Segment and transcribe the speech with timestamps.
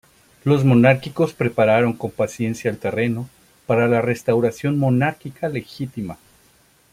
[0.45, 3.29] Los monárquicos prepararon con paciencia el terreno
[3.67, 6.17] para la restauración monárquica legítima.